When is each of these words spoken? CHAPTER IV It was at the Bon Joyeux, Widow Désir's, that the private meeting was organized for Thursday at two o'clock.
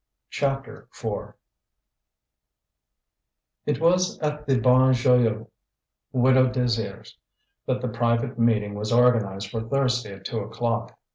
CHAPTER 0.31 0.87
IV 0.99 1.33
It 3.67 3.79
was 3.79 4.17
at 4.17 4.47
the 4.47 4.59
Bon 4.59 4.93
Joyeux, 4.95 5.45
Widow 6.11 6.47
Désir's, 6.51 7.19
that 7.67 7.81
the 7.81 7.87
private 7.87 8.39
meeting 8.39 8.73
was 8.73 8.91
organized 8.91 9.51
for 9.51 9.61
Thursday 9.61 10.15
at 10.15 10.25
two 10.25 10.39
o'clock. 10.39 10.97